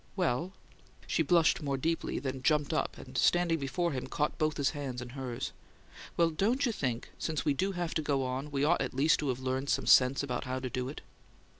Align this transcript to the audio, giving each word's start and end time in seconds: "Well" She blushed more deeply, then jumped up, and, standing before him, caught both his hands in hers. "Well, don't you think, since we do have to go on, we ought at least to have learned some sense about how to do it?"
"Well" 0.15 0.53
She 1.05 1.21
blushed 1.21 1.61
more 1.61 1.77
deeply, 1.77 2.17
then 2.17 2.41
jumped 2.41 2.73
up, 2.73 2.97
and, 2.97 3.15
standing 3.15 3.59
before 3.59 3.91
him, 3.91 4.07
caught 4.07 4.39
both 4.39 4.57
his 4.57 4.71
hands 4.71 4.99
in 4.99 5.09
hers. 5.09 5.51
"Well, 6.17 6.31
don't 6.31 6.65
you 6.65 6.71
think, 6.71 7.11
since 7.19 7.45
we 7.45 7.53
do 7.53 7.73
have 7.73 7.93
to 7.93 8.01
go 8.01 8.23
on, 8.25 8.49
we 8.49 8.63
ought 8.63 8.81
at 8.81 8.95
least 8.95 9.19
to 9.19 9.27
have 9.29 9.39
learned 9.39 9.69
some 9.69 9.85
sense 9.85 10.23
about 10.23 10.45
how 10.45 10.57
to 10.57 10.71
do 10.71 10.89
it?" 10.89 11.01